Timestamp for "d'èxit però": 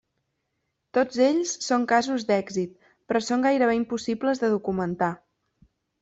2.29-3.21